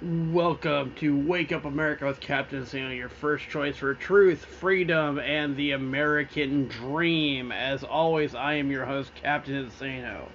[0.00, 5.56] Welcome to Wake Up America with Captain Insano, your first choice for truth, freedom, and
[5.56, 7.50] the American dream.
[7.50, 10.28] As always, I am your host, Captain Insano.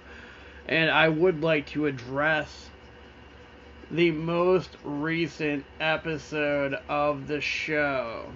[0.68, 2.72] And I would like to address
[3.90, 8.34] the most recent episode of the show.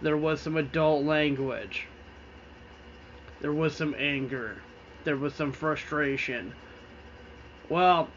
[0.00, 1.86] There was some adult language.
[3.42, 4.62] There was some anger.
[5.04, 6.54] There was some frustration.
[7.68, 8.08] Well,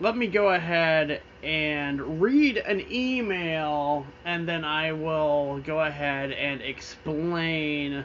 [0.00, 6.60] let me go ahead and read an email and then I will go ahead and
[6.60, 8.04] explain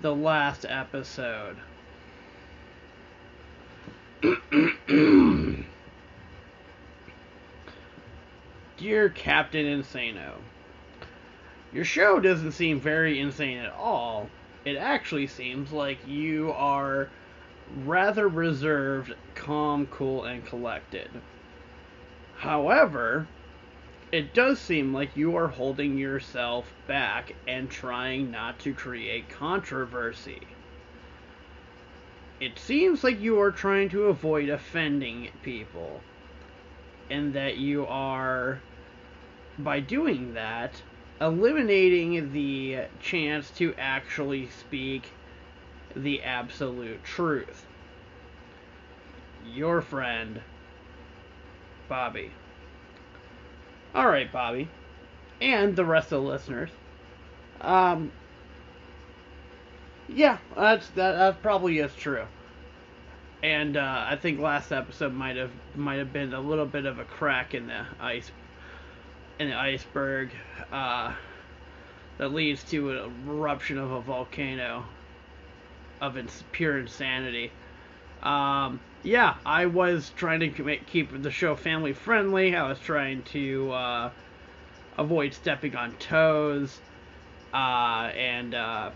[0.00, 1.56] the last episode.
[8.78, 10.34] Dear Captain Insano,
[11.72, 14.30] your show doesn't seem very insane at all.
[14.64, 17.10] It actually seems like you are
[17.84, 21.08] rather reserved, calm, cool, and collected.
[22.36, 23.26] However,
[24.10, 30.40] it does seem like you are holding yourself back and trying not to create controversy.
[32.40, 36.00] It seems like you are trying to avoid offending people,
[37.10, 38.60] and that you are,
[39.58, 40.80] by doing that,
[41.20, 45.10] eliminating the chance to actually speak
[45.94, 47.66] the absolute truth.
[49.52, 50.40] Your friend,
[51.88, 52.30] Bobby.
[53.94, 54.68] Alright, Bobby.
[55.40, 56.70] And the rest of the listeners.
[57.60, 58.12] Um,
[60.08, 62.24] yeah, that's that, that probably is true.
[63.42, 66.98] And uh, I think last episode might have might have been a little bit of
[66.98, 68.30] a crack in the ice
[69.38, 70.30] in the iceberg
[70.72, 71.12] uh,
[72.18, 74.84] that leads to an eruption of a volcano
[76.00, 77.52] of ins- pure insanity.
[78.22, 82.54] Um, yeah, I was trying to keep the show family friendly.
[82.54, 84.10] I was trying to uh,
[84.96, 86.80] avoid stepping on toes,
[87.54, 88.90] uh, and uh,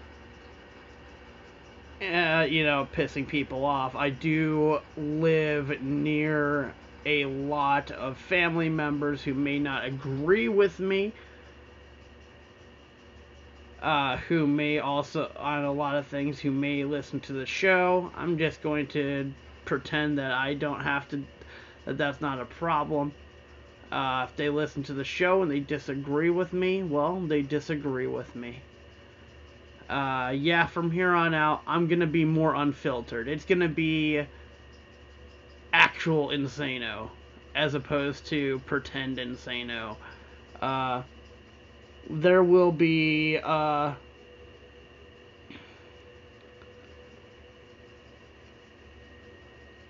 [2.03, 3.95] uh, you know, pissing people off.
[3.95, 6.75] I do live near
[7.07, 11.13] a lot of family members who may not agree with me
[13.83, 18.11] uh, who may also, on a lot of things, who may listen to the show.
[18.17, 19.33] I'm just going to
[19.65, 21.25] pretend that I don't have to,
[21.85, 23.13] that that's not a problem.
[23.91, 28.07] Uh, if they listen to the show and they disagree with me, well, they disagree
[28.07, 28.61] with me.
[29.91, 33.29] Uh, yeah, from here on out, I'm gonna be more unfiltered.
[33.29, 34.25] It's gonna be
[35.73, 37.11] actual insano,
[37.55, 39.97] as opposed to pretend insano.
[40.63, 41.03] Uh,
[42.13, 43.95] there will be uh,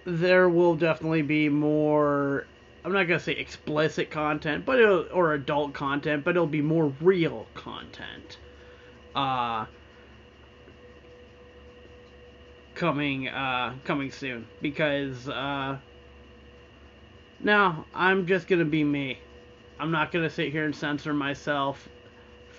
[0.04, 2.46] there will definitely be more
[2.84, 7.46] I'm not gonna say explicit content, but or adult content, but it'll be more real
[7.54, 8.38] content.
[9.14, 9.66] Uh,
[12.74, 15.76] coming uh, coming soon because uh,
[17.40, 19.18] now I'm just gonna be me.
[19.78, 21.88] I'm not gonna sit here and censor myself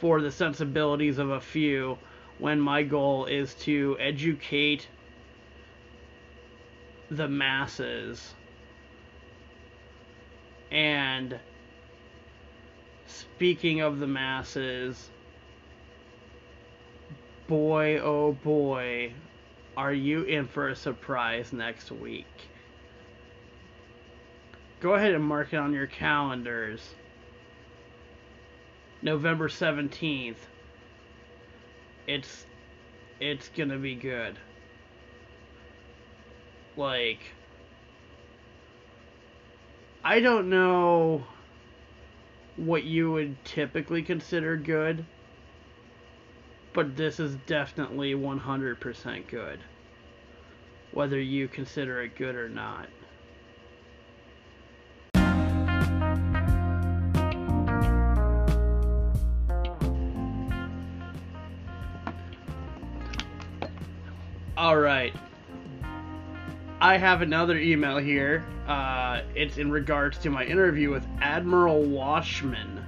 [0.03, 1.97] for the sensibilities of a few
[2.37, 4.85] when my goal is to educate
[7.09, 8.33] the masses.
[10.69, 11.39] And
[13.05, 15.09] speaking of the masses
[17.47, 19.13] boy oh boy
[19.77, 22.27] are you in for a surprise next week?
[24.81, 26.81] Go ahead and mark it on your calendars
[29.03, 30.37] November 17th.
[32.07, 32.45] It's
[33.19, 34.39] it's going to be good.
[36.77, 37.19] Like
[40.03, 41.23] I don't know
[42.55, 45.05] what you would typically consider good,
[46.73, 49.59] but this is definitely 100% good.
[50.91, 52.87] Whether you consider it good or not.
[64.55, 65.15] All right.
[66.79, 68.45] I have another email here.
[68.67, 72.85] Uh, it's in regards to my interview with Admiral Washman.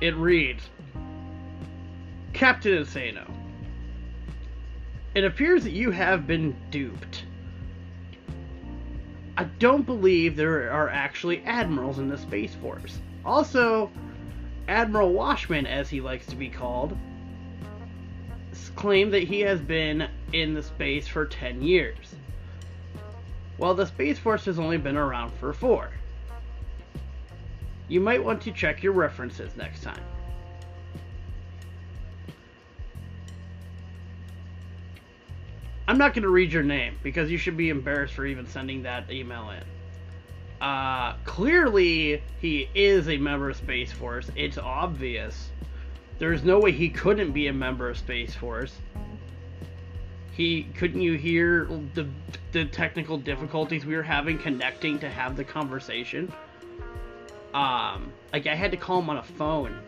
[0.00, 0.68] It reads
[2.32, 3.30] Captain Insano,
[5.14, 7.24] it appears that you have been duped.
[9.36, 12.98] I don't believe there are actually admirals in the Space Force.
[13.24, 13.90] Also,
[14.68, 16.96] Admiral Washman, as he likes to be called,
[18.80, 22.14] claimed that he has been in the space for 10 years.
[23.58, 25.90] Well, the Space Force has only been around for four.
[27.88, 30.00] You might want to check your references next time.
[35.86, 38.84] I'm not going to read your name because you should be embarrassed for even sending
[38.84, 40.66] that email in.
[40.66, 44.30] Uh, clearly, he is a member of Space Force.
[44.36, 45.50] It's obvious.
[46.20, 48.74] There's no way he couldn't be a member of Space Force.
[50.36, 52.06] He couldn't you hear the
[52.52, 56.30] the technical difficulties we were having connecting to have the conversation?
[57.54, 59.78] Um, like I had to call him on a phone.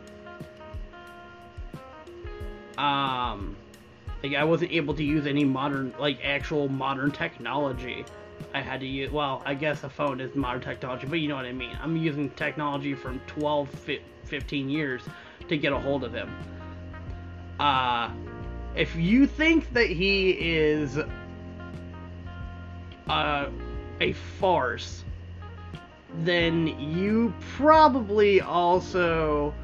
[2.79, 3.55] Um,
[4.23, 8.07] like I wasn't able to use any modern, like actual modern technology.
[8.55, 11.37] I had to use, well, I guess a phone is modern technology, but you know
[11.37, 11.77] what I mean.
[11.83, 13.69] I'm using technology from 12,
[14.25, 15.03] 15 years
[15.49, 16.31] to get a hold of him.
[17.59, 18.11] Uh,
[18.75, 20.99] if you think that he is
[23.09, 23.51] uh,
[24.01, 25.05] a farce,
[26.21, 29.55] then you probably also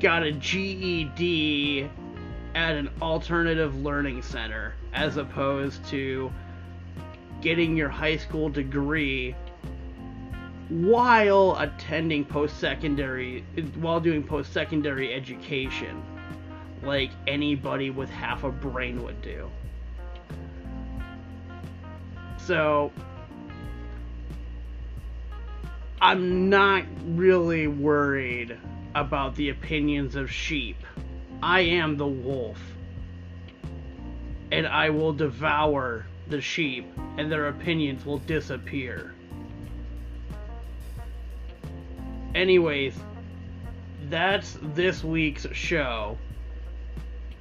[0.00, 1.88] got a GED
[2.54, 6.32] at an alternative learning center as opposed to
[7.40, 9.34] getting your high school degree
[10.80, 13.44] while attending post-secondary
[13.76, 16.02] while doing post-secondary education
[16.82, 19.50] like anybody with half a brain would do
[22.38, 22.90] so
[26.00, 28.58] I'm not really worried
[28.94, 30.76] about the opinions of sheep
[31.42, 32.60] I am the wolf.
[34.52, 36.86] And I will devour the sheep,
[37.18, 39.12] and their opinions will disappear.
[42.34, 42.94] Anyways,
[44.08, 46.16] that's this week's show.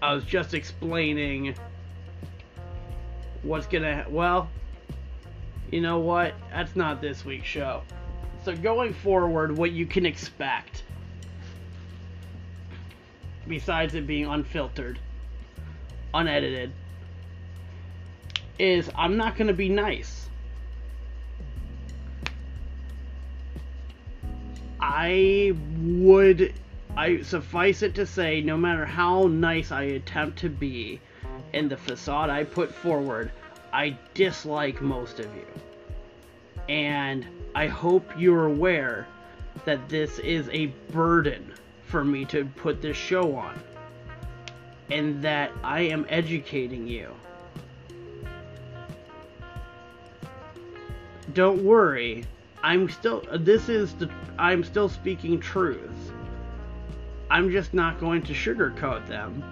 [0.01, 1.55] I was just explaining
[3.43, 4.05] what's gonna.
[4.09, 4.49] Well,
[5.71, 6.33] you know what?
[6.51, 7.83] That's not this week's show.
[8.43, 10.83] So, going forward, what you can expect
[13.47, 14.99] besides it being unfiltered,
[16.13, 16.71] unedited,
[18.59, 20.27] is I'm not to be nice.
[24.93, 26.53] I would,
[26.97, 30.99] I suffice it to say, no matter how nice I attempt to be,
[31.53, 33.31] in the facade I put forward,
[33.71, 35.47] I dislike most of you.
[36.67, 39.07] And I hope you're aware
[39.63, 41.53] that this is a burden
[41.85, 43.57] for me to put this show on.
[44.89, 47.15] And that I am educating you.
[51.33, 52.25] Don't worry.
[52.63, 56.11] I'm still this is the I'm still speaking truths.
[57.29, 59.43] I'm just not going to sugarcoat them.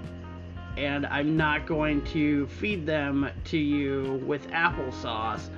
[0.77, 5.49] And I'm not going to feed them to you with applesauce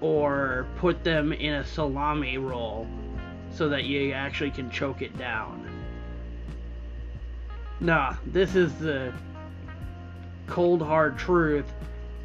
[0.00, 2.86] or put them in a salami roll
[3.50, 5.68] so that you actually can choke it down.
[7.80, 9.12] Nah, this is the
[10.46, 11.72] cold hard truth,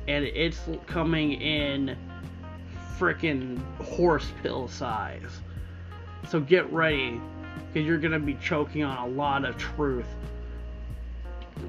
[0.08, 1.98] and it's coming in
[3.00, 5.42] freaking horse pill size.
[6.30, 7.20] So get ready,
[7.68, 10.08] because you're going to be choking on a lot of truth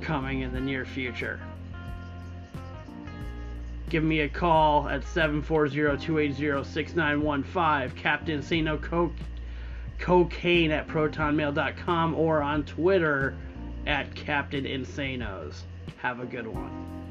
[0.01, 1.41] coming in the near future.
[3.89, 7.95] Give me a call at 740-280-6915.
[7.95, 8.81] Captain Sano
[9.99, 13.37] cocaine at protonmail.com or on Twitter
[13.87, 15.61] at Captain Insanos.
[15.99, 17.06] Have a good one.